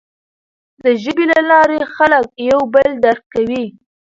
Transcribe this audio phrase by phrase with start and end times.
[0.83, 3.65] د ژبې له لارې خلک یو بل درک کوي.